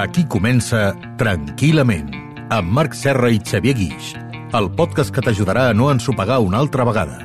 [0.00, 2.08] Aquí comença Tranquil·lament,
[2.50, 4.14] amb Marc Serra i Xavier Guix,
[4.56, 7.18] el podcast que t'ajudarà a no ensopegar una altra vegada.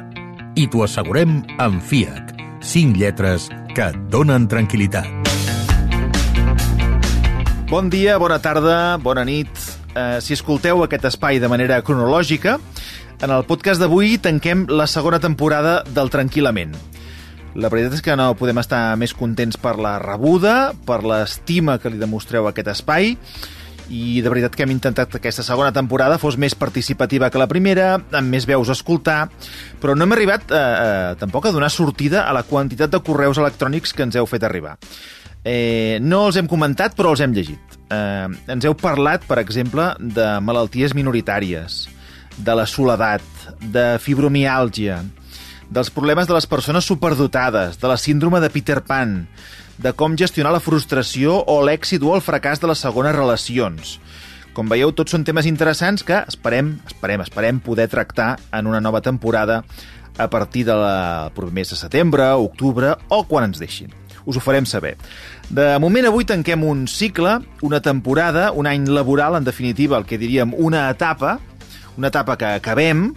[0.60, 5.08] I t'ho assegurem amb FIAC, 5 lletres que et donen tranquil·litat.
[7.72, 9.50] Bon dia, bona tarda, bona nit.
[9.96, 12.60] Uh, si escolteu aquest espai de manera cronològica,
[13.24, 16.76] en el podcast d'avui tanquem la segona temporada del Tranquil·lament.
[17.56, 21.92] La veritat és que no podem estar més contents per la rebuda, per l'estima que
[21.92, 23.14] li demostreu a aquest espai,
[23.88, 27.48] i de veritat que hem intentat que aquesta segona temporada fos més participativa que la
[27.48, 29.30] primera, amb més veus a escoltar,
[29.80, 33.40] però no hem arribat eh, eh, tampoc a donar sortida a la quantitat de correus
[33.40, 34.76] electrònics que ens heu fet arribar.
[35.46, 37.80] Eh, no els hem comentat, però els hem llegit.
[37.88, 41.86] Eh, ens heu parlat, per exemple, de malalties minoritàries,
[42.36, 43.24] de la soledat,
[43.62, 45.06] de fibromiàlgia,
[45.70, 49.28] dels problemes de les persones superdotades, de la síndrome de Peter Pan,
[49.78, 53.98] de com gestionar la frustració o l'èxit o el fracàs de les segones relacions.
[54.56, 59.02] Com veieu, tots són temes interessants que esperem, esperem, esperem poder tractar en una nova
[59.04, 59.66] temporada
[60.18, 60.80] a partir del
[61.36, 63.92] proper mes de setembre, octubre o quan ens deixin.
[64.26, 64.96] Us ho farem saber.
[65.50, 70.18] De moment, avui tanquem un cicle, una temporada, un any laboral, en definitiva, el que
[70.18, 71.40] diríem una etapa,
[71.98, 73.12] una etapa que acabem,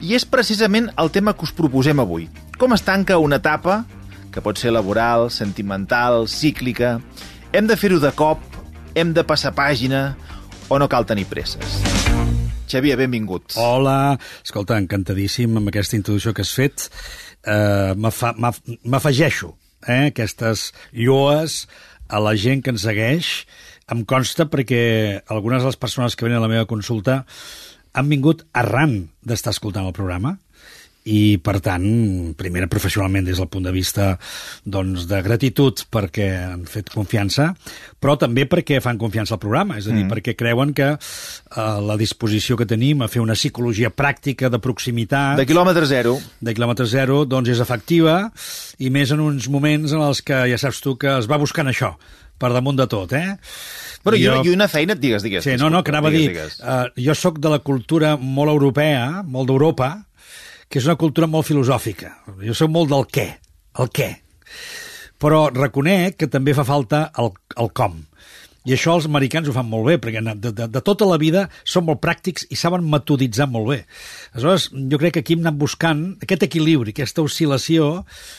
[0.00, 2.28] i és precisament el tema que us proposem avui.
[2.58, 3.82] Com es tanca una etapa,
[4.34, 6.98] que pot ser laboral, sentimental, cíclica...
[7.54, 8.40] Hem de fer-ho de cop,
[8.98, 10.16] hem de passar pàgina,
[10.66, 11.76] o no cal tenir presses.
[12.66, 13.54] Xavier, benvingut.
[13.62, 16.88] Hola, escolta, encantadíssim amb aquesta introducció que has fet.
[17.46, 19.52] Uh, M'afegeixo
[19.86, 21.68] eh, aquestes lloes
[22.08, 23.30] a la gent que ens segueix.
[23.92, 27.22] Em consta perquè algunes de les persones que venen a la meva consulta
[27.94, 30.36] han vingut arran d'estar escoltant el programa
[31.04, 31.84] i, per tant,
[32.38, 34.14] primera professionalment des del punt de vista
[34.64, 37.50] doncs, de gratitud perquè han fet confiança,
[38.00, 40.12] però també perquè fan confiança al programa, és a dir, mm.
[40.14, 45.36] perquè creuen que eh, la disposició que tenim a fer una psicologia pràctica de proximitat...
[45.40, 46.16] De quilòmetre zero.
[46.40, 48.18] De quilòmetre zero, doncs és efectiva,
[48.80, 51.68] i més en uns moments en els que ja saps tu que es va buscant
[51.68, 51.94] això,
[52.40, 53.36] per damunt de tot, eh?
[54.04, 55.44] Però jo, i una feina, digues, digues.
[55.44, 58.52] Sí, no, no, que anava digues, a dir, uh, jo sóc de la cultura molt
[58.52, 59.92] europea, molt d'Europa,
[60.68, 62.10] que és una cultura molt filosòfica.
[62.42, 63.28] Jo soc molt del què,
[63.82, 64.10] el què.
[65.20, 68.00] Però reconec que també fa falta el, el com.
[68.64, 71.46] I això els americans ho fan molt bé, perquè de, de, de tota la vida
[71.68, 73.78] són molt pràctics i saben metoditzar molt bé.
[74.32, 77.90] Aleshores, jo crec que aquí hem anat buscant aquest equilibri, aquesta oscil·lació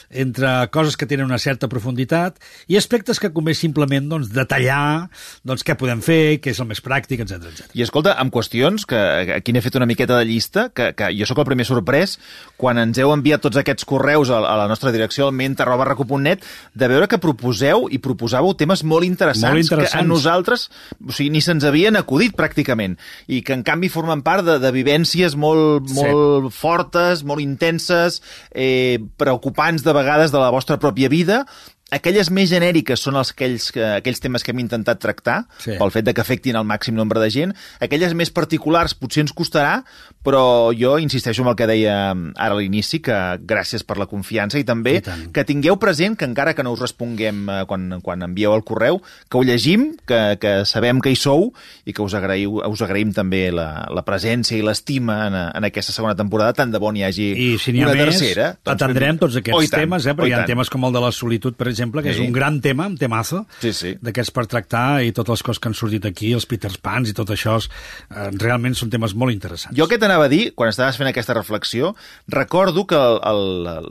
[0.09, 2.41] entre coses que tenen una certa profunditat
[2.71, 5.11] i aspectes que convé simplement doncs, detallar
[5.45, 7.69] doncs, què podem fer, què és el més pràctic, etc etc.
[7.77, 8.97] I escolta, amb qüestions, que
[9.37, 12.17] aquí n'he fet una miqueta de llista, que, que jo sóc el primer sorprès,
[12.57, 16.91] quan ens heu enviat tots aquests correus a, a la nostra direcció, al ment.recu.net, de
[16.91, 20.01] veure que proposeu i proposàveu temes molt interessants, molt interessants.
[20.01, 20.69] que a nosaltres
[21.05, 24.71] o sigui, ni se'ns havien acudit pràcticament i que en canvi formen part de, de
[24.75, 26.57] vivències molt, molt sí.
[26.59, 28.21] fortes, molt intenses,
[28.51, 31.43] eh, preocupants de vegades de la vostra pròpia vida,
[31.93, 33.69] aquelles més genèriques són els, aquells,
[33.99, 35.75] aquells temes que hem intentat tractar, sí.
[35.77, 37.53] pel fet de que afectin el màxim nombre de gent.
[37.83, 39.83] Aquelles més particulars potser ens costarà,
[40.25, 43.15] però jo insisteixo en el que deia ara a l'inici, que
[43.45, 46.81] gràcies per la confiança i també I que tingueu present que encara que no us
[46.81, 51.19] responguem eh, quan, quan envieu el correu, que ho llegim, que, que sabem que hi
[51.19, 51.51] sou
[51.85, 55.93] i que us, agraïu, us agraïm també la, la presència i l'estima en, en aquesta
[55.93, 58.49] segona temporada, tant de bon hi hagi I si una ha més, tercera.
[58.57, 60.17] Doncs, atendrem tots aquests oh, temes, eh?
[60.17, 62.21] perquè hi ha temes com el de la solitud, per exemple, que sí.
[62.21, 63.93] és un gran tema, un temazo, sí, sí.
[64.01, 67.15] d'aquests per tractar i totes les coses que han sortit aquí, els Peter Pans i
[67.17, 69.75] tot això, eh, realment són temes molt interessants.
[69.77, 71.93] Jo què t'anava a dir, quan estaves fent aquesta reflexió,
[72.31, 73.01] recordo que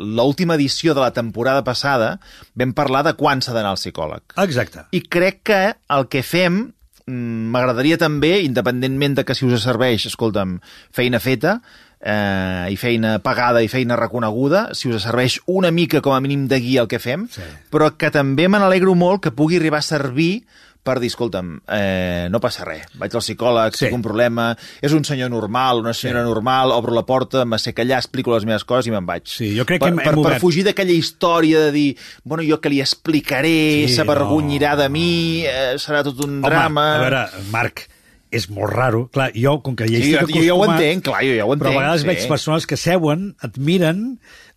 [0.01, 2.17] l'última edició de la temporada passada
[2.55, 4.25] vam parlar de quan s'ha d'anar al psicòleg.
[4.45, 4.89] Exacte.
[4.97, 5.63] I crec que
[5.95, 6.61] el que fem
[7.07, 10.59] mm, m'agradaria també, independentment de que si us serveix, escolta'm,
[10.95, 11.59] feina feta,
[12.05, 16.47] eh, i feina pagada i feina reconeguda, si us serveix una mica com a mínim
[16.51, 17.47] de guia el que fem, sí.
[17.73, 20.45] però que també me n'alegro molt que pugui arribar a servir
[20.85, 23.87] per dir, escolta'm, eh, no passa res, vaig al psicòleg, sí.
[23.87, 24.51] tinc un problema,
[24.85, 26.29] és un senyor normal, una senyora sí.
[26.29, 29.25] normal, obro la porta, m'assec allà, explico les meves coses i me'n vaig.
[29.33, 31.87] Sí, jo crec per, que hem, per, hem per fugir d'aquella història de dir,
[32.29, 33.55] bueno, jo que li explicaré,
[33.89, 34.83] Sí, s'avergonyirà no.
[34.83, 35.09] de mi,
[35.49, 36.87] eh, serà tot un Home, drama...
[36.99, 37.87] a veure, Marc,
[38.35, 39.05] és molt raro.
[39.15, 41.47] Clar, jo, com que ja Sí, estic jo, jo ja ho entenc, clar, jo ja
[41.47, 41.65] ho entenc.
[41.65, 42.11] però a vegades sí.
[42.11, 44.03] veig persones que seuen, et miren,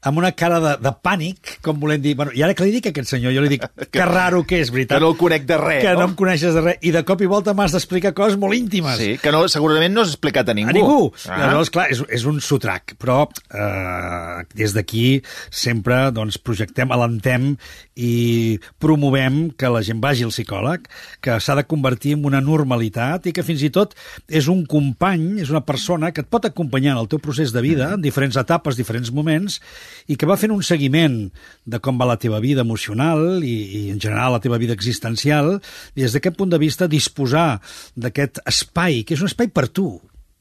[0.01, 2.13] amb una cara de, de pànic, com volem dir...
[2.17, 4.61] Bueno, I ara que li dic a aquest senyor, jo li dic que raro que
[4.61, 4.97] és, veritat.
[4.97, 6.09] Que no el conec de res, Que no, no?
[6.11, 6.79] em coneixes de res.
[6.85, 8.99] I de cop i volta m'has d'explicar coses molt íntimes.
[9.01, 10.69] Sí, que no, segurament no has explicat a ningú.
[10.69, 10.99] A ningú.
[11.25, 11.39] Ah.
[11.47, 15.05] Llavors, clar, és, és un sotrac, però eh, des d'aquí
[15.49, 17.55] sempre doncs, projectem, alentem
[17.97, 20.85] i promovem que la gent vagi al psicòleg,
[21.25, 23.97] que s'ha de convertir en una normalitat i que fins i tot
[24.29, 27.65] és un company, és una persona que et pot acompanyar en el teu procés de
[27.65, 29.57] vida, en diferents etapes, diferents moments,
[30.07, 31.19] i que va fent un seguiment
[31.65, 35.57] de com va la teva vida emocional i, i en general la teva vida existencial,
[35.95, 37.61] i des d'aquest punt de vista disposar
[37.95, 39.97] d'aquest espai, que és un espai per tu,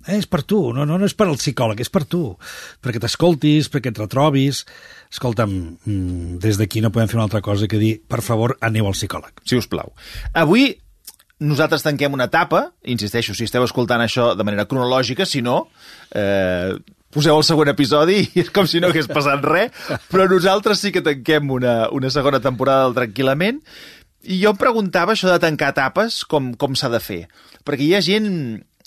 [0.06, 2.22] Eh, és per tu, no, no, no és per al psicòleg, és per tu,
[2.82, 4.62] perquè t'escoltis, perquè et retrobis.
[5.10, 5.52] Escolta'm,
[5.82, 8.94] mm, des d'aquí no podem fer una altra cosa que dir, per favor, aneu al
[8.94, 9.42] psicòleg.
[9.44, 9.92] Si us plau.
[10.32, 10.76] Avui
[11.42, 15.66] nosaltres tanquem una etapa, insisteixo, si esteu escoltant això de manera cronològica, si no,
[16.14, 16.72] eh,
[17.16, 19.74] poseu el següent episodi i és com si no hagués passat res,
[20.12, 23.62] però nosaltres sí que tanquem una, una segona temporada del Tranquil·lament
[24.26, 27.20] i jo em preguntava això de tancar etapes, com, com s'ha de fer.
[27.66, 28.28] Perquè hi ha gent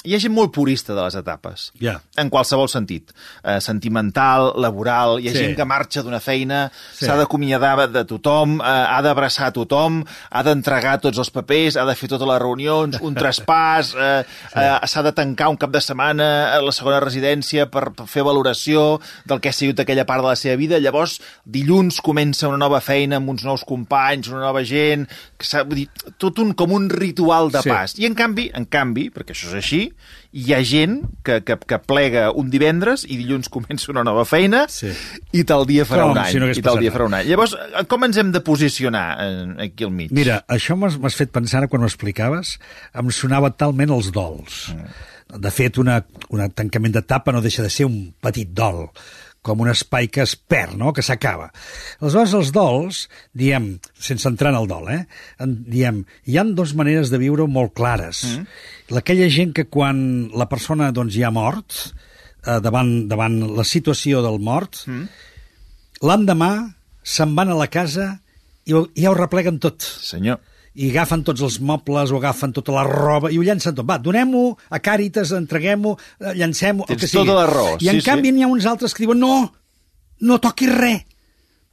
[0.06, 1.72] hi ha gent molt purista de les etapes.
[1.82, 1.98] Ja.
[2.16, 3.12] En qualsevol sentit.
[3.44, 5.40] Eh, sentimental, laboral, hi ha Sí.
[5.40, 7.06] gent que marxa d'una feina, Sí.
[7.06, 11.96] s'ha d'acomiadar de tothom, eh, ha d'abraçar tothom, ha d'entregar tots els papers, ha de
[11.96, 14.24] fer totes les reunions, un traspàs, eh,
[14.56, 18.24] eh, s'ha de tancar un cap de setmana a la segona residència per, per fer
[18.24, 20.80] valoració del que ha sigut aquella part de la seva vida.
[20.80, 25.08] Llavors, dilluns comença una nova feina amb uns nous companys, una nova gent,
[25.38, 27.70] que vull dir, tot un, com un ritual de Sí.
[27.70, 28.00] pas.
[28.00, 29.94] I en canvi, en canvi, perquè això és així,
[30.32, 34.66] hi ha gent que, que, que plega un divendres i dilluns comença una nova feina
[34.70, 34.92] Sí.
[35.34, 36.32] i tal dia farà Com un any.
[36.32, 37.28] si no I tal dia farà un any.
[37.32, 40.12] Llavors, eh, com ens hem de posicionar eh, aquí al mig?
[40.16, 42.58] Mira, això m'has fet pensar, quan ho explicaves,
[42.94, 44.68] em sonava talment els dols.
[45.30, 46.00] De fet, una,
[46.34, 48.88] un tancament d'etapa no deixa de ser un petit dol,
[49.42, 50.92] com un espai que es perd, no?
[50.94, 51.48] que s'acaba.
[52.02, 53.00] Aleshores, els dols,
[53.34, 55.02] diem, sense entrar en el dol, eh?
[55.40, 58.26] en, diem, hi han dues maneres de viure molt clares.
[58.28, 58.98] Mm.
[59.00, 60.02] Aquella gent que quan
[60.36, 61.78] la persona doncs, ja ha mort,
[62.44, 65.08] eh, davant, davant la situació del mort, mm.
[66.06, 66.52] l'endemà
[67.04, 68.12] se'n van a la casa
[68.68, 70.40] i, ho- i ja ho repleguen tot Senyor.
[70.76, 73.88] I agafen tots els mobles o agafen tota la roba i ho llancen tot.
[73.90, 77.26] Va, donem-ho a Càritas, entreguem-ho, eh, llancem-ho, el que sigui.
[77.26, 78.36] tota la raó, I en sí, canvi sí.
[78.38, 79.54] n'hi ha uns altres que diuen no,
[80.22, 81.06] no toquis res.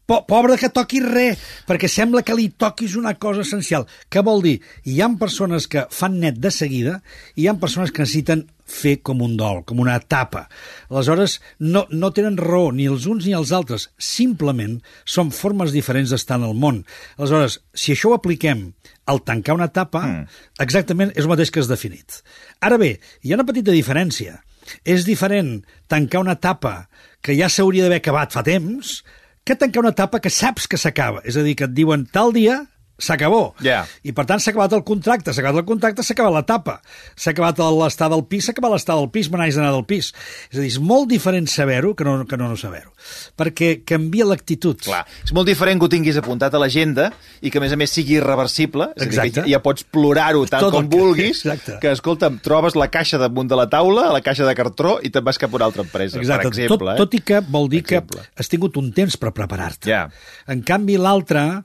[0.06, 3.88] Po pobre que toquis res, perquè sembla que li toquis una cosa essencial.
[4.08, 4.60] Què vol dir?
[4.86, 7.00] Hi han persones que fan net de seguida
[7.34, 10.46] i hi han persones que necessiten fer com un dol, com una etapa.
[10.90, 13.88] Aleshores, no, no tenen raó ni els uns ni els altres.
[14.02, 16.82] Simplement són formes diferents d'estar en el món.
[17.16, 18.68] Aleshores, si això ho apliquem
[19.06, 20.40] al tancar una etapa, mm.
[20.66, 22.20] exactament és el mateix que has definit.
[22.60, 24.40] Ara bé, hi ha una petita diferència.
[24.82, 26.88] És diferent tancar una etapa
[27.22, 28.98] que ja s'hauria d'haver acabat fa temps
[29.46, 31.22] que tancar una etapa que saps que s'acaba.
[31.22, 32.64] És a dir, que et diuen tal dia
[32.98, 33.54] s'acabó.
[33.60, 33.84] Ja.
[34.02, 36.78] I per tant s'ha acabat el contracte, s'ha acabat el contracte, s'ha acabat l'etapa.
[37.16, 40.12] S'ha acabat l'estar del pis, s'ha acabat l'estar del pis, me n'haig d'anar del pis.
[40.50, 42.92] És a dir, és molt diferent saber-ho que no, que no, no saber-ho.
[43.36, 44.80] Perquè canvia l'actitud.
[44.86, 47.10] Clar, és molt diferent que ho tinguis apuntat a l'agenda
[47.42, 48.90] i que, a més a més, sigui irreversible.
[48.96, 49.44] És a dir, Exacte.
[49.44, 51.78] que ja pots plorar-ho tant Tot com que- vulguis, Exacte.
[51.80, 55.24] que, escolta'm, trobes la caixa damunt de la taula, la caixa de cartró, i te'n
[55.24, 56.42] vas cap a una altra empresa, Exacte.
[56.48, 56.88] per exemple.
[56.96, 58.22] tot, tot i que vol dir que exemple.
[58.36, 59.90] has tingut un temps per preparar-te.
[59.90, 60.08] Ja.
[60.48, 61.62] En canvi, l'altre,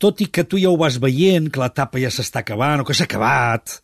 [0.00, 2.96] tot i que tu ja ho vas veient, que l'etapa ja s'està acabant o que
[2.96, 3.78] s'ha acabat,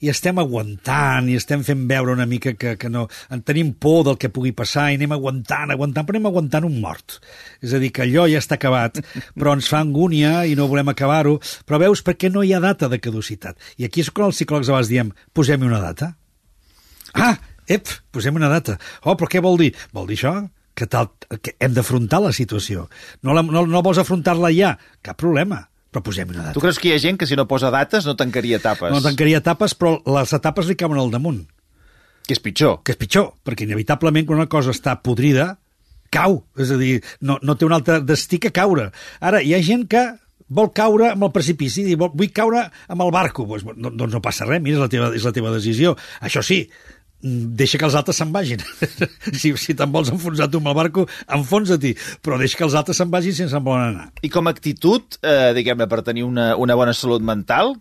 [0.00, 4.04] i estem aguantant i estem fent veure una mica que, que no, en tenim por
[4.06, 7.18] del que pugui passar i anem aguantant, aguantant, però anem aguantant un mort.
[7.60, 9.02] És a dir, que allò ja està acabat,
[9.38, 11.36] però ens fa angúnia i no volem acabar-ho,
[11.68, 13.60] però veus perquè no hi ha data de caducitat.
[13.76, 16.14] I aquí és quan els psicòlegs a vegades diem, posem-hi una data.
[17.12, 17.36] Ah,
[17.68, 18.78] ep, posem una data.
[19.04, 19.74] Oh, però què vol dir?
[19.92, 20.38] Vol dir això?
[20.80, 21.10] Que, tal,
[21.44, 22.86] que hem d'afrontar la situació.
[23.20, 24.70] No, la, no, no vols afrontar-la ja?
[25.04, 25.58] Cap problema,
[25.92, 26.54] però posem una data.
[26.56, 28.88] Tu creus que hi ha gent que si no posa dates no tancaria etapes?
[28.94, 31.42] No tancaria etapes, però les etapes li caben al damunt,
[32.24, 32.78] Que és pitjor.
[32.86, 35.58] que és pitjor, perquè inevitablement quan una cosa està podrida,
[36.14, 36.44] cau.
[36.56, 38.88] És a dir, no, no té un altre destí que caure.
[39.20, 40.04] Ara, hi ha gent que
[40.48, 43.44] vol caure amb el precipici, vol, vull caure amb el barco.
[43.50, 45.92] Pues, no, doncs no passa res, mira, és la teva, és la teva decisió.
[46.24, 46.64] Això sí,
[47.22, 48.62] deixa que els altres se'n vagin.
[49.40, 53.00] si si te'n vols enfonsar tu amb el barco, enfonsa-t'hi, però deixa que els altres
[53.00, 54.08] se'n vagin sense on volen anar.
[54.22, 57.74] I com a actitud, eh, diguem-ne, per tenir una, una bona salut mental,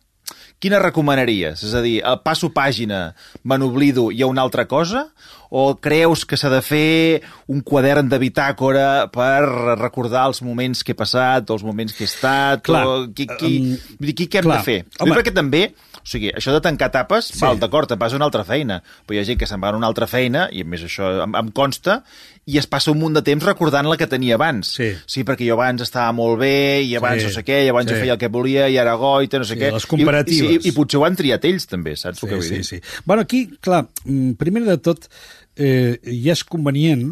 [0.59, 1.63] quina recomanaries?
[1.63, 3.13] És a dir, el passo pàgina,
[3.43, 5.07] me n'oblido, hi ha una altra cosa?
[5.49, 9.39] O creus que s'ha de fer un quadern de bitàcora per
[9.79, 12.61] recordar els moments que he passat o els moments que he estat?
[12.67, 14.59] Clar, o qui, qui, um, qui, què hem clar.
[14.59, 14.79] de fer?
[14.99, 15.15] Home.
[15.17, 15.63] Perquè també,
[15.97, 17.39] o sigui, això de tancar tapes, Sí.
[17.39, 17.41] sí.
[17.41, 19.69] val, d'acord, et vas a una altra feina, però hi ha gent que se'n va
[19.73, 22.03] a una altra feina, i a més això em, em consta,
[22.49, 24.67] i es passa un munt de temps recordant la que tenia abans.
[24.77, 24.91] Sí.
[25.05, 27.89] sí perquè jo abans estava molt bé, i abans Sí, no sé què, i abans
[27.89, 27.93] sí.
[27.93, 29.73] jo feia el que volia, i ara goita, no sé Sí, què.
[29.73, 30.48] les comparatives.
[30.48, 32.67] I, i, i, potser ho han triat ells, també, saps el que vull sí, dir?
[32.67, 32.79] sí.
[33.05, 35.09] Bueno, aquí, clar, mm, primer de tot,
[35.55, 37.11] eh, ja és convenient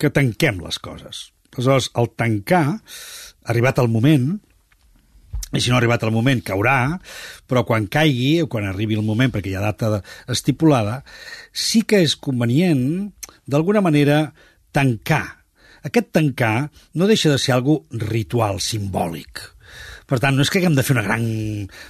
[0.00, 1.28] que tanquem les coses.
[1.50, 2.80] Aleshores, al tancar,
[3.50, 4.30] arribat el moment,
[5.50, 6.76] i si no ha arribat el moment, caurà,
[7.50, 9.98] però quan caigui, o quan arribi el moment, perquè hi ha data
[10.30, 11.00] estipulada,
[11.50, 13.10] sí que és convenient,
[13.50, 14.28] d'alguna manera,
[14.70, 15.24] tancar.
[15.82, 19.42] Aquest tancar no deixa de ser algo ritual, simbòlic.
[20.10, 21.22] Per tant, no és que haguem de fer una gran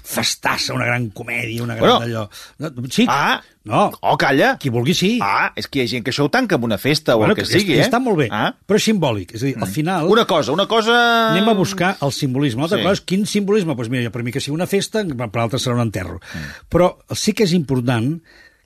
[0.05, 2.05] festassa, una gran comèdia, una gran Bueno.
[2.05, 2.29] allò...
[2.59, 3.41] No, sí, Ah!
[3.65, 4.57] no, Oh, calla!
[4.61, 5.19] qui vulgui sí.
[5.23, 7.35] Ah, és que hi ha gent que això ho tanca amb una festa o el
[7.35, 7.85] que és- sigui, eh?
[7.87, 8.53] Està molt bé, Ah?
[8.67, 9.35] però és simbòlic.
[9.35, 10.07] És a dir, al final...
[10.13, 11.31] Una cosa, una cosa...
[11.33, 12.61] Anem a buscar el simbolisme.
[12.63, 12.85] L'altra Sí.
[12.85, 13.75] cosa és quin simbolisme?
[13.75, 16.21] Doncs mira, per mi que sigui una festa, per l'altre serà un enterro.
[16.21, 16.67] Mm.
[16.69, 18.21] Però sí que és important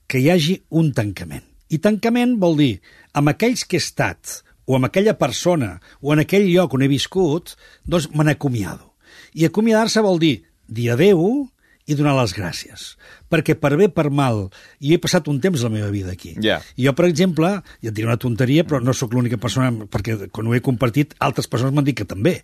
[0.06, 1.44] que hi hagi un tancament.
[1.70, 2.80] I tancament vol dir,
[3.14, 6.88] amb aquells que he estat, o amb aquella persona, o en aquell lloc on he
[6.88, 8.93] viscut, doncs me n'acomiado.
[9.34, 10.36] I acomiadar-se vol dir
[10.68, 11.48] dir adeu
[11.84, 12.84] i donar les gràcies.
[13.28, 14.46] Perquè per bé, per mal,
[14.80, 16.32] i he passat un temps de la meva vida aquí.
[16.80, 17.50] I jo, per exemple,
[17.84, 21.12] ja et diré una tonteria, però no sóc l'única persona, perquè quan ho he compartit,
[21.20, 22.38] altres persones m'han dit que també.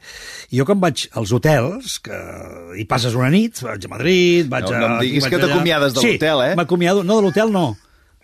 [0.52, 2.18] I jo quan vaig als hotels, que
[2.76, 4.80] hi passes una nit, vaig a Madrid, vaig No, a...
[4.82, 6.52] no em diguis que t'acomiades de l'hotel, eh?
[6.52, 7.78] Sí, m'acomiado, no de l'hotel, no,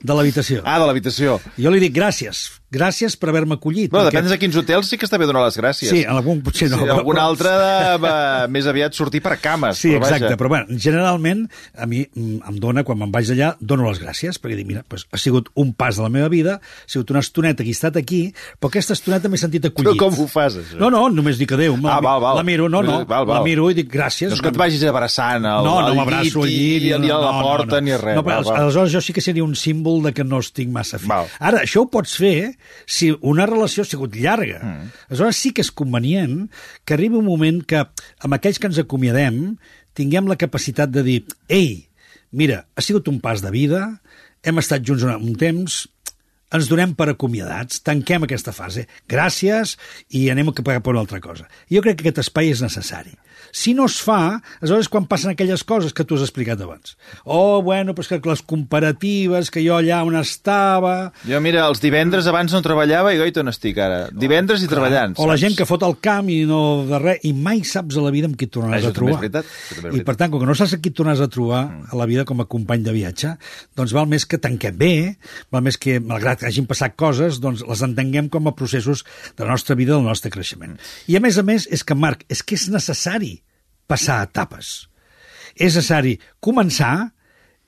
[0.04, 0.60] de l'habitació.
[0.68, 1.38] Ah, de l'habitació.
[1.56, 3.90] Jo li dic gràcies, gràcies per haver-me acollit.
[3.90, 5.88] Bueno, perquè- depèn de quins hotels sí que està bé donar les gràcies.
[5.90, 6.78] Sí, en algun potser no.
[6.78, 9.78] Sí, però- algun però- altre de, va, més aviat sortir per cames.
[9.78, 10.16] Sí, però vaja.
[10.16, 14.00] exacte, però bueno, generalment a mi mm, em dona, quan me'n vaig d'allà, dono les
[14.02, 17.10] gràcies, perquè dic, mira, doncs, ha sigut un pas de la meva vida, ha sigut
[17.10, 19.98] una estoneta que he estat aquí, però aquesta estoneta m'he sentit Però acollit.
[20.00, 20.76] com ho fas, això?
[20.78, 21.76] No, no, només dic adéu.
[21.84, 22.36] Ah, val, val.
[22.36, 23.38] La miro, no, no, Val, val.
[23.38, 24.28] la miro i dic gràcies.
[24.28, 27.18] No és que et vagis abraçant al, no, no m'abraço al llit, i, ni a
[27.18, 27.86] la no, porta no, no.
[27.86, 28.16] ni res.
[28.16, 28.60] No, però, Val, val.
[28.64, 31.06] aleshores jo sí que seria un símbol de que no estic massa fi.
[31.06, 31.26] Val.
[31.38, 32.55] Ara, això ho pots fer
[32.86, 34.60] si una relació ha sigut llarga.
[34.62, 34.92] Mm.
[35.10, 36.46] Aleshores sí que és convenient
[36.84, 39.56] que arribi un moment que amb aquells que ens acomiadem
[39.96, 41.88] tinguem la capacitat de dir ei,
[42.30, 43.82] mira, ha sigut un pas de vida,
[44.44, 45.84] hem estat junts un, un temps,
[46.54, 49.74] ens donem per acomiadats, tanquem aquesta fase, gràcies,
[50.14, 51.48] i anem cap a una altra cosa.
[51.72, 53.16] Jo crec que aquest espai és necessari.
[53.52, 56.96] Si no es fa, aleshores quan passen aquelles coses que tu has explicat abans.
[57.24, 61.12] Oh, bueno, però és que les comparatives, que jo allà on estava...
[61.26, 64.06] Jo, mira, els divendres abans no treballava i goita on estic ara.
[64.12, 65.40] Divendres i treballant, O la saps?
[65.46, 68.28] gent que fot el camp i no de res, i mai saps a la vida
[68.30, 69.20] amb qui et tornaràs Això a trobar.
[69.22, 69.46] veritat,
[69.96, 71.86] I per tant, com que no saps a qui et tornaràs a trobar Mm.
[71.92, 73.32] a la vida com a company de viatge,
[73.76, 75.16] doncs val més que tanquem bé,
[75.50, 79.04] val més que, malgrat que hagin passat coses, doncs les entenguem com a processos
[79.36, 80.76] de la nostra vida, del nostre creixement.
[81.08, 83.35] I a més a més, és que, Marc, és que és necessari
[83.86, 84.88] passar etapes.
[85.56, 87.12] És necessari començar,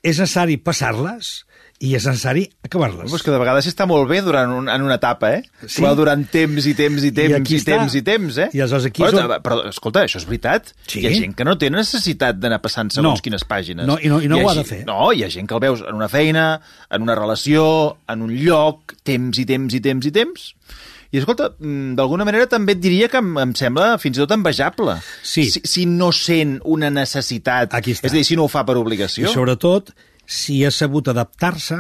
[0.03, 1.45] és necessari passar-les
[1.79, 3.07] i és necessari acabar-les.
[3.07, 5.45] Però és que de vegades està molt bé durant un, en una etapa, eh?
[5.71, 5.81] Sí.
[5.85, 7.77] Va durant temps i temps i temps i, i està.
[7.79, 8.49] temps i temps, eh?
[8.53, 10.73] I aleshores aquí Però, on- Però, escolta, això és veritat.
[10.91, 11.01] Sí.
[11.05, 13.23] Hi ha gent que no té necessitat d'anar passant segons No.
[13.23, 13.87] quines pàgines.
[13.87, 14.81] No, i no- i no Hi ho ha de fer.
[14.91, 16.61] No, hi ha gent que el veus en una feina,
[16.91, 20.55] en una relació, en un lloc, temps i temps i temps i temps...
[20.59, 24.35] I escolta, mm, d'alguna manera també et diria que em, em sembla fins i tot
[24.37, 24.99] envejable.
[25.25, 25.47] Sí.
[25.51, 27.73] Si, si no sent una necessitat.
[27.73, 28.07] Aquí està.
[28.07, 29.25] És a dir, si no ho fa per obligació.
[29.31, 29.95] I sobretot,
[30.29, 31.79] si ha sabut adaptar-se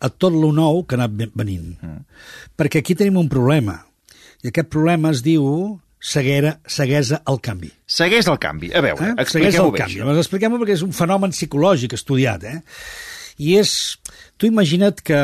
[0.00, 1.76] a tot lo nou que ha anat ven- venint.
[1.82, 2.02] Mm.
[2.58, 3.84] Perquè aquí tenim un problema.
[4.42, 7.70] I aquest problema es diu ceguera, ceguesa al canvi.
[7.86, 8.72] Segueix el canvi.
[8.74, 9.14] A veure, Eh?
[9.22, 9.78] Expliquem-ho bé.
[9.80, 10.00] canvi.
[10.02, 10.18] això.
[10.22, 12.44] Expliquem-ho perquè és un fenomen psicològic estudiat.
[12.44, 12.60] Eh?
[13.38, 13.98] I és...
[14.38, 15.18] Tu imagina't que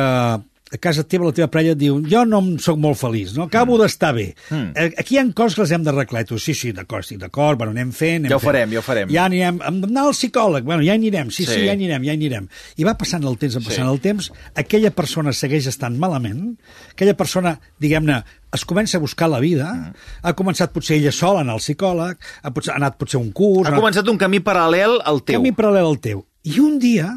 [0.75, 3.45] a casa teva la teva parella et diu jo no sóc molt feliç, no?
[3.47, 3.83] acabo mm.
[3.85, 4.26] d'estar bé.
[4.50, 4.88] Mm.
[4.99, 6.25] Aquí hi ha coses que les hem d'arreglar.
[6.26, 8.25] Tu, sí, sí, d'acord, estic d'acord, bueno, anem fent...
[8.25, 8.50] Anem Ja ho fent.
[8.50, 9.12] farem, ja ho farem.
[9.14, 11.61] Ja anirem, hem d'anar al psicòleg, bueno, ja hi anirem, sí, sí, Sí.
[11.62, 12.49] ja hi anirem, ja hi anirem.
[12.81, 13.93] I va passant el temps, va passant Sí.
[13.93, 14.31] el temps,
[14.64, 16.57] aquella persona segueix estant malament,
[16.90, 18.19] aquella persona, diguem-ne,
[18.54, 20.09] es comença a buscar la vida, mm.
[20.26, 23.71] ha començat potser ella sola anar al psicòleg, ha, potser, ha anat potser un curs...
[23.71, 25.38] Ha començat un camí paral·lel al teu.
[25.38, 26.26] camí paral·lel al teu.
[26.45, 27.12] I un dia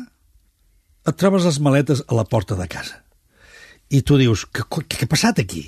[1.07, 3.03] et trobes les maletes a la porta de casa.
[3.89, 5.65] I tu dius, què, què, què ha passat aquí?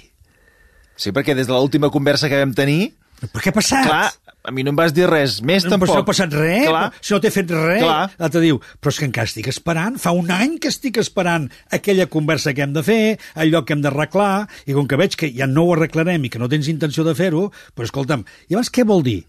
[0.99, 3.83] Sí, perquè des de l'última conversa que vam tenir, Però què ha passat?
[3.83, 4.11] clar,
[4.47, 5.89] a mi no em vas dir res més, no, tampoc.
[5.89, 6.83] però si no ha passat res, Clar.
[7.03, 7.81] si no t'he fet res,
[8.19, 12.05] l'altre diu, però és que encara estic esperant, fa un any que estic esperant aquella
[12.07, 15.47] conversa que hem de fer, allò que hem d'arreglar, i com que veig que ja
[15.51, 19.03] no ho arreglarem i que no tens intenció de fer-ho, però escolta'm, llavors què vol
[19.03, 19.25] dir?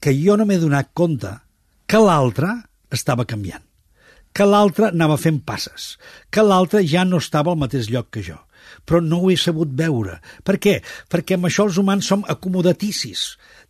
[0.00, 1.34] Que jo no m'he donat compte
[1.86, 2.54] que l'altre
[2.88, 3.65] estava canviant,
[4.36, 5.94] que l'altre anava fent passes,
[6.30, 8.36] que l'altre ja no estava al mateix lloc que jo.
[8.86, 10.18] Però no ho he sabut veure.
[10.44, 10.80] Per què?
[11.10, 13.24] Perquè amb això els humans som acomodaticis.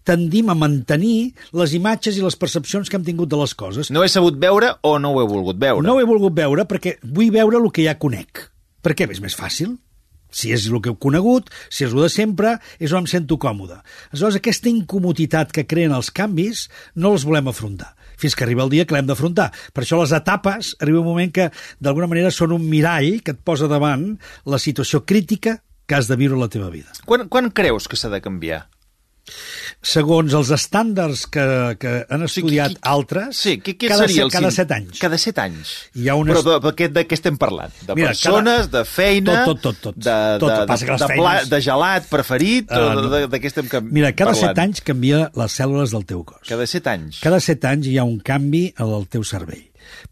[0.07, 3.91] Tendim a mantenir les imatges i les percepcions que hem tingut de les coses.
[3.95, 5.85] No he sabut veure o no ho he volgut veure?
[5.87, 8.47] No ho he volgut veure perquè vull veure el que ja conec.
[8.83, 9.09] Per què?
[9.11, 9.77] És més fàcil.
[10.33, 13.39] Si és el que heu conegut, si és el de sempre, és on em sento
[13.41, 13.79] còmode.
[14.11, 18.73] Aleshores, aquesta incomoditat que creen els canvis no els volem afrontar fins que arriba el
[18.73, 19.51] dia que l'hem d'afrontar.
[19.73, 23.43] Per això les etapes arriba un moment que d'alguna manera són un mirall que et
[23.45, 26.91] posa davant la situació crítica que has de viure la teva vida.
[27.07, 28.67] Quan, quan creus que s'ha de canviar?
[29.87, 31.45] Segons els estàndards que,
[31.81, 35.01] que han estudiat sí, qui, altres, sí, què, què cada, seria el cada set anys.
[35.03, 35.73] Cada set anys.
[35.99, 36.37] Hi ha unes...
[36.37, 37.75] Però de, de, què, de què estem parlant?
[37.83, 38.73] De Mira, persones, cada...
[38.79, 40.01] de feina, tot, tot, tot, tot.
[40.07, 43.43] de, tot, de, Passa de, de, pla, de gelat preferit, uh, o de, de, de
[43.43, 43.93] què estem parlant?
[44.01, 46.43] Mira, cada set anys canvia les cèl·lules del teu cos.
[46.49, 47.23] Cada set anys?
[47.25, 49.65] Cada set anys hi ha un canvi al teu cervell.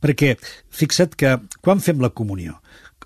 [0.03, 0.35] Perquè
[0.75, 2.61] fixa't que quan fem la comunió,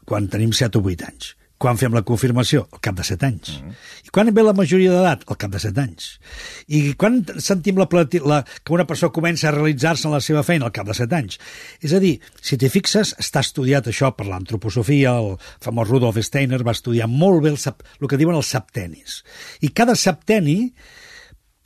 [0.08, 2.64] quan tenim 7 o 8 anys, quan fem la confirmació?
[2.72, 3.50] Al cap de 7 anys.
[3.58, 3.74] Mm -hmm.
[4.06, 5.24] I quan ve la majoria d'edat?
[5.26, 6.20] Al cap de 7 anys.
[6.68, 7.88] I quan sentim la,
[8.24, 10.64] la, que una persona comença a realitzar-se en la seva feina?
[10.64, 11.38] Al cap de 7 anys.
[11.80, 16.64] És a dir, si t'hi fixes, està estudiat això per l'antroposofia, el famós Rudolf Steiner
[16.64, 17.58] va estudiar molt bé el,
[18.00, 19.24] el que diuen els septenis.
[19.60, 20.72] I cada septeni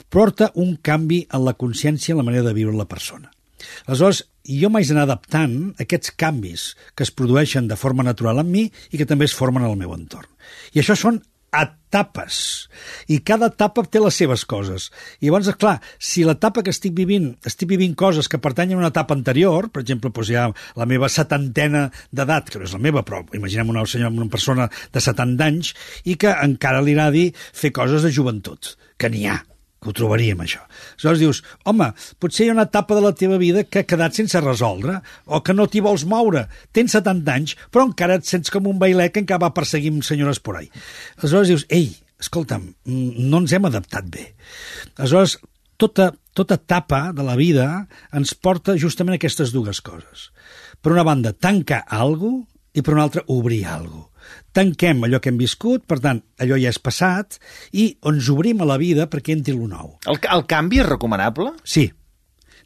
[0.08, 3.30] porta un canvi en la consciència, en la manera de viure la persona.
[3.86, 8.50] Aleshores, jo m'haig d'anar adaptant a aquests canvis que es produeixen de forma natural en
[8.50, 10.30] mi i que també es formen al meu entorn.
[10.74, 12.68] I això són etapes.
[13.12, 14.88] I cada etapa té les seves coses.
[15.20, 18.92] I llavors, clar, si l'etapa que estic vivint, estic vivint coses que pertanyen a una
[18.94, 20.48] etapa anterior, per exemple, doncs ha
[20.80, 24.70] la meva setantena d'edat, que no és la meva, però imaginem una, senyora, una persona
[24.92, 25.74] de 70 anys
[26.08, 29.42] i que encara li agradi fer coses de joventut, que n'hi ha
[29.82, 30.62] que ho trobaríem, això.
[30.94, 31.90] Aleshores dius, home,
[32.22, 35.42] potser hi ha una etapa de la teva vida que ha quedat sense resoldre, o
[35.42, 36.46] que no t'hi vols moure.
[36.72, 40.40] Tens 70 anys, però encara et sents com un bailet que encara va perseguint senyores
[40.40, 40.70] por ahí.
[41.18, 41.90] Aleshores dius, ei,
[42.22, 44.28] escolta'm, no ens hem adaptat bé.
[44.94, 45.40] Aleshores,
[45.82, 47.66] tota, tota etapa de la vida
[48.14, 50.30] ens porta justament a aquestes dues coses.
[50.82, 54.11] Per una banda, tancar alguna i per una altra, obrir alguna
[54.52, 57.38] tanquem allò que hem viscut, per tant, allò ja és passat,
[57.72, 59.96] i ens obrim a la vida perquè entri el nou.
[60.06, 61.54] El, el canvi és recomanable?
[61.64, 61.88] Sí,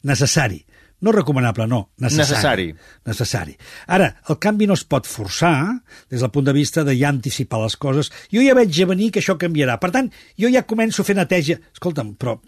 [0.07, 0.63] necessari.
[0.99, 2.23] No recomanable, no, Necessari.
[2.25, 2.65] necessari.
[3.05, 3.51] Necessari.
[3.93, 7.59] Ara, el canvi no es pot forçar des del punt de vista de ja anticipar
[7.61, 8.09] les coses.
[8.33, 9.75] Jo ja veig a venir que això canviarà.
[9.77, 10.09] Per tant,
[10.41, 11.59] jo ja començo a fer neteja.
[11.77, 12.39] Escolta'm, però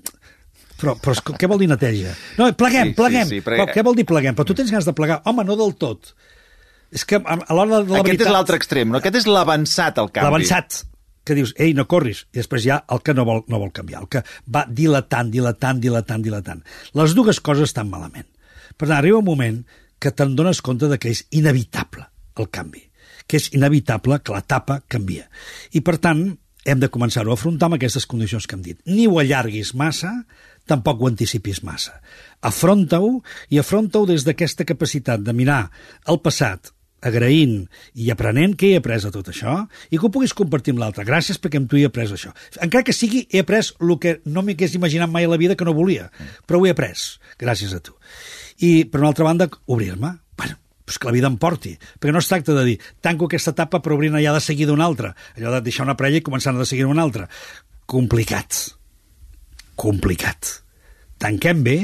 [0.80, 2.14] però, però què vol dir neteja?
[2.40, 3.28] No, pleguem, sí, pleguem.
[3.28, 3.60] Sí, sí, però...
[3.60, 4.36] però què vol dir pleguem?
[4.38, 5.20] Però tu tens ganes de plegar.
[5.28, 6.14] Home, no del tot.
[6.92, 8.28] És que a, l'hora de la Aquest veritat...
[8.28, 9.00] és l'altre extrem, no?
[9.02, 10.26] Aquest és l'avançat, el canvi.
[10.26, 10.80] L'avançat,
[11.28, 13.72] que dius, ei, no corris, i després hi ha el que no vol, no vol
[13.76, 16.64] canviar, el que va dilatant, dilatant, dilatant, dilatant.
[16.98, 18.28] Les dues coses estan malament.
[18.76, 19.62] Per tant, arriba un moment
[20.02, 22.08] que te'n dones compte de que és inevitable
[22.40, 22.86] el canvi,
[23.28, 25.28] que és inevitable que l'etapa canvia.
[25.76, 26.24] I, per tant,
[26.66, 28.80] hem de començar-ho a afrontar amb aquestes condicions que hem dit.
[28.88, 30.12] Ni ho allarguis massa,
[30.70, 32.00] tampoc ho anticipis massa.
[32.46, 33.20] Afronta-ho
[33.54, 35.64] i afronta-ho des d'aquesta capacitat de mirar
[36.08, 36.72] el passat,
[37.06, 39.56] agraint i aprenent què he après de tot això
[39.90, 41.06] i que ho puguis compartir amb l'altre.
[41.08, 42.34] Gràcies perquè amb tu he après això.
[42.62, 45.56] Encara que sigui, he après el que no m'hi hagués imaginat mai a la vida
[45.56, 46.10] que no volia,
[46.48, 47.96] però ho he après, gràcies a tu.
[48.60, 50.18] I, per una altra banda, obrir-me.
[50.38, 51.76] Bueno, pues que la vida em porti.
[52.00, 54.88] Perquè no es tracta de dir, tanco aquesta etapa però obrint ja de seguida una
[54.90, 55.14] altra.
[55.38, 57.30] Allò de deixar una prella i començar de seguir una altra.
[57.86, 58.58] Complicat.
[59.80, 60.60] Complicat.
[61.20, 61.78] Tanquem bé,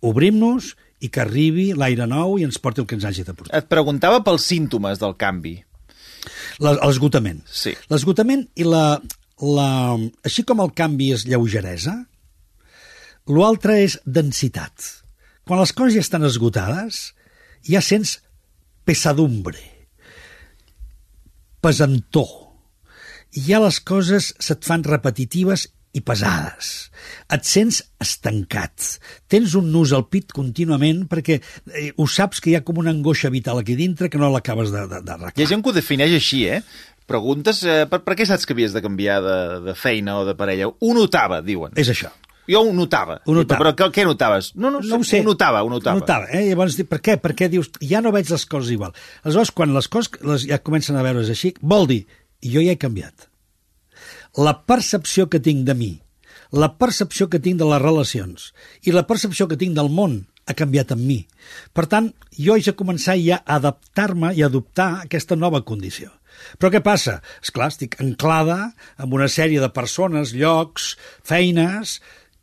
[0.00, 3.56] obrim-nos i que arribi l'aire nou i ens porti el que ens hagi de portar.
[3.58, 5.58] Et preguntava pels símptomes del canvi.
[6.62, 7.42] L'esgotament.
[7.46, 7.74] Sí.
[7.92, 8.98] L'esgotament i la,
[9.44, 9.70] la...
[10.26, 11.98] Així com el canvi és lleugeresa,
[13.28, 14.90] l'altre és densitat.
[15.46, 17.10] Quan les coses ja estan esgotades,
[17.66, 18.18] ja sents
[18.86, 19.60] pesadumbre,
[21.62, 22.32] pesantor.
[23.36, 26.90] Ja les coses se't fan repetitives i pesades.
[27.32, 28.98] Et sents estancat.
[29.32, 32.92] Tens un nus al pit contínuament perquè eh, ho saps que hi ha com una
[32.92, 35.32] angoixa vital aquí dintre que no l'acabes d'arreglar.
[35.32, 36.60] Hi ha gent que ho defineix així, eh?
[37.06, 40.34] Preguntes eh, per, per què saps que havies de canviar de, de feina o de
[40.38, 40.68] parella?
[40.68, 41.76] Ho notava, diuen.
[41.78, 42.10] És això.
[42.50, 43.20] Jo ho notava.
[43.26, 43.58] Ho notava.
[43.62, 44.52] Però què, què notaves?
[44.54, 45.20] No, no, no ho sé.
[45.22, 45.96] Ho notava, ho notava.
[45.96, 46.44] Ho notava, eh?
[46.50, 47.16] Llavors, per què?
[47.22, 48.94] Perquè dius, ja no veig les coses igual.
[49.24, 52.04] Aleshores, quan les coses les ja comencen a veure's així, vol dir,
[52.42, 53.30] jo ja he canviat.
[54.36, 55.92] La percepció que tinc de mi,
[56.52, 58.50] la percepció que tinc de les relacions
[58.84, 61.22] i la percepció que tinc del món ha canviat en mi.
[61.74, 66.12] Per tant, jo haig de començar ja a adaptar-me i a adoptar aquesta nova condició.
[66.60, 67.18] Però què passa?
[67.42, 68.58] És clar, estic anclada
[69.00, 70.94] amb una sèrie de persones, llocs,
[71.24, 71.96] feines,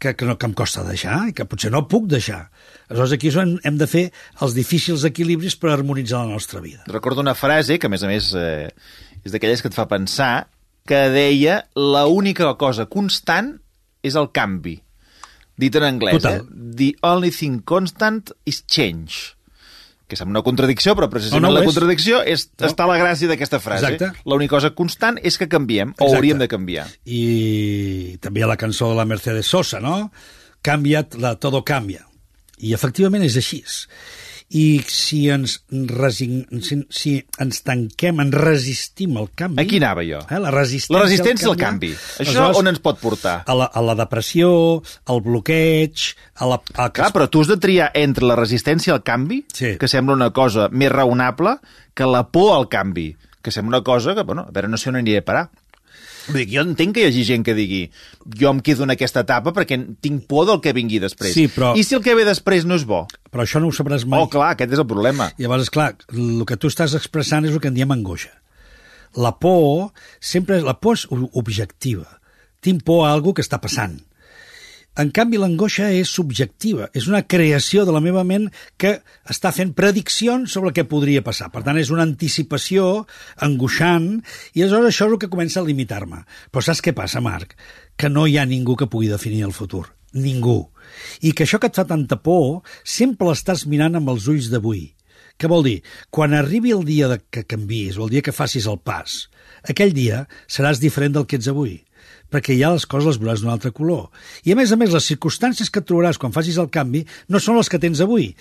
[0.04, 2.42] que, que, no, que em costa deixar i que potser no puc deixar.
[2.90, 4.04] Aleshores, aquí és on hem de fer
[4.44, 6.84] els difícils equilibris per harmonitzar la nostra vida.
[6.92, 8.74] Recordo una frase que, a més a més, eh,
[9.24, 10.50] és d'aquelles que et fa pensar,
[10.86, 13.60] que deia la única cosa constant
[14.04, 14.82] és el canvi.
[15.56, 16.41] Dit en anglès, Total.
[16.41, 16.74] eh?
[16.76, 19.38] The only thing constant is change.
[20.10, 21.65] Que sembla una contradicció, però precisament No, no la és.
[21.69, 22.67] contradicció és, No.
[22.67, 23.98] està la gràcia d'aquesta frase.
[24.26, 26.15] L'única cosa constant és que canviem, o Exacte.
[26.17, 26.88] hauríem de canviar.
[27.06, 30.12] I també hi ha la cançó de la Mercedes Sosa, no?
[30.62, 32.06] Canviat, la, todo cambia.
[32.60, 33.63] I efectivament és així.
[34.54, 35.56] I si ens,
[35.89, 36.44] resign...
[36.62, 39.63] si, si ens tanquem, ens resistim al canvi...
[39.63, 40.20] Aquí anava jo.
[40.30, 40.39] Eh?
[40.44, 41.89] La resistència, La resistència al canvi.
[42.22, 43.39] Això on ens pot portar?
[43.50, 44.52] A la, a la depressió,
[45.10, 46.06] al bloqueig,
[46.38, 46.60] a la...
[46.78, 49.74] A Clar, però tu has de triar entre la resistència al canvi, Sí.
[49.82, 51.58] que sembla una cosa més raonable,
[51.98, 53.10] que la por al canvi,
[53.42, 55.48] que sembla una cosa que, bueno, a veure, no sé on aniré a parar.
[56.28, 57.82] Vull dir, jo entenc que hi hagi gent que digui
[58.40, 61.34] jo em quedo en aquesta etapa perquè tinc por del que vingui després.
[61.36, 63.02] Sí, però- I si el que ve després no és bo?
[63.32, 64.22] Però això no ho sabràs mai.
[64.22, 65.32] Oh, clar, aquest és el problema.
[65.38, 68.32] Llavors, clar, el que tu estàs expressant és el que en diem angoixa.
[69.16, 72.20] La por, sempre, la por és objectiva.
[72.64, 74.00] Tinc por a alguna que està passant.
[74.94, 76.86] En canvi, l'angoixa és subjectiva.
[76.94, 78.46] És una creació de la meva ment
[78.78, 81.50] que està fent prediccions sobre el que podria passar.
[81.54, 83.08] Per tant, és una anticipació
[83.42, 84.12] angoixant
[84.54, 86.22] i aleshores això és el que comença a limitar-me.
[86.54, 87.56] Però saps què passa, Marc?
[87.98, 89.88] Que no hi ha ningú que pugui definir el futur.
[90.14, 90.60] Ningú.
[91.26, 94.92] I que això que et fa tanta por sempre l'estàs mirant amb els ulls d'avui.
[95.42, 95.80] Què vol dir?
[96.14, 99.24] Quan arribi el dia de que canvis o el dia que facis el pas,
[99.66, 101.80] aquell dia seràs diferent del que ets avui
[102.34, 104.08] perquè ja les coses les veuràs d'un altre color.
[104.43, 107.60] I a més a més, les circumstàncies que trobaràs quan facis el canvi no són
[107.60, 108.32] les que tens avui.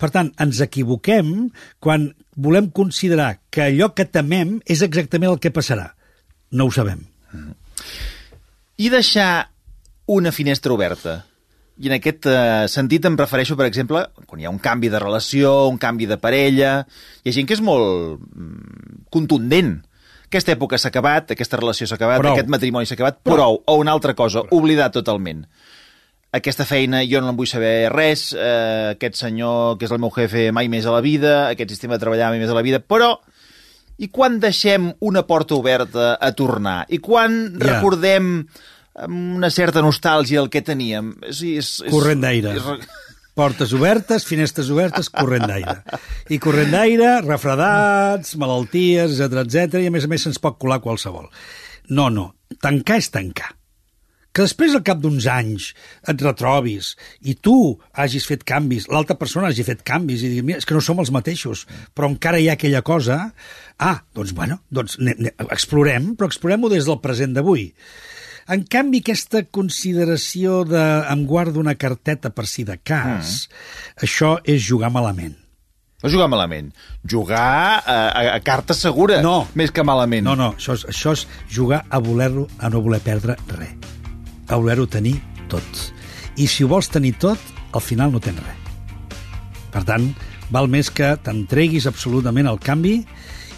[0.00, 1.50] Per tant, ens equivoquem
[1.82, 5.90] quan volem considerar que allò que temem és exactament el que passarà.
[6.52, 7.04] No ho sabem.
[8.80, 9.52] I deixar
[10.12, 11.20] una finestra oberta.
[11.82, 15.00] I en aquest eh, sentit em refereixo, per exemple, quan hi ha un canvi de
[15.00, 16.82] relació, un canvi de parella...
[17.22, 19.76] Hi ha gent que és molt mm, contundent.
[20.32, 22.32] Aquesta època s'ha acabat, aquesta relació s'ha acabat, Prou.
[22.32, 23.58] aquest matrimoni s'ha acabat, prou.
[23.68, 25.42] O una altra cosa, oblidar totalment.
[26.32, 30.08] Aquesta feina jo no en vull saber res, eh, aquest senyor que és el meu
[30.14, 32.80] jefe mai més a la vida, aquest sistema de treballar mai més a la vida,
[32.80, 33.18] però
[34.00, 36.86] i quan deixem una porta oberta a tornar?
[36.88, 37.66] I quan Ja.
[37.74, 38.46] recordem
[38.96, 41.12] amb una certa nostàlgia el que teníem?
[41.28, 42.56] És, és, és, Corrent d'aire.
[42.56, 42.88] és-
[43.38, 45.78] Portes obertes, finestres obertes, corrent d'aire.
[46.28, 50.82] I corrent d'aire, refredats, malalties, etc etc i a més a més se'ns pot colar
[50.84, 51.30] qualsevol.
[51.88, 53.54] No, no, tancar és tancar.
[54.32, 55.72] Que després, al cap d'uns anys,
[56.08, 56.94] et retrobis
[57.28, 57.56] i tu
[58.00, 61.02] hagis fet canvis, l'altra persona hagi fet canvis i digui, mira, és que no som
[61.02, 63.18] els mateixos, però encara hi ha aquella cosa...
[63.76, 67.66] Ah, doncs, bueno, doncs ne, ne, explorem, però explorem-ho des del present d'avui.
[68.50, 74.02] En canvi, aquesta consideració de em guardo una carteta per si de cas, mm.
[74.08, 75.36] això és jugar malament.
[76.02, 76.72] No jugar malament.
[77.06, 79.46] Jugar a, a, a carta segura, No.
[79.54, 80.26] més que malament.
[80.26, 83.76] No, no, això és, això és jugar a voler-lo, a no voler perdre res.
[84.48, 85.14] A voler-ho tenir
[85.48, 85.62] tot.
[86.36, 87.38] I si ho vols tenir tot,
[87.72, 88.58] al final no tens res.
[89.72, 90.10] Per tant,
[90.50, 92.98] val més que t'entreguis absolutament al canvi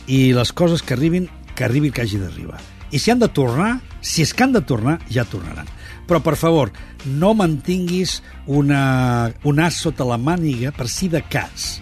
[0.07, 2.61] i les coses que arribin, que arribi el que hagi d'arribar.
[2.93, 5.69] I si han de tornar, si és que han de tornar, ja tornaran.
[6.05, 6.71] Però, per favor,
[7.07, 11.79] no mantinguis una, un as sota la màniga per si de cas,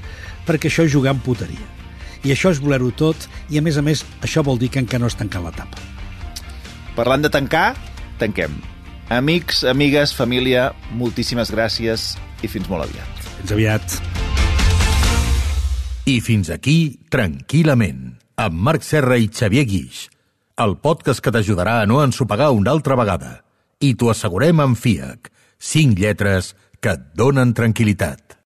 [0.47, 1.67] perquè això és jugar amb puteria.
[2.23, 5.03] I això és voler-ho tot, i a més a més, això vol dir que encara
[5.03, 5.83] no has tancat l'etapa.
[6.95, 7.73] Parlant de tancar,
[8.21, 8.55] tanquem.
[9.12, 12.12] Amics, amigues, família, moltíssimes gràcies
[12.47, 13.27] i fins molt aviat.
[13.41, 13.99] Fins aviat.
[16.07, 20.07] I fins aquí, tranquil·lament, amb Marc Serra i Xavier Guix,
[20.61, 23.41] el podcast que t'ajudarà a no ensopegar una altra vegada.
[23.81, 28.32] I t'ho assegurem amb FIAC, cinc lletres que et donen tranquil·litat.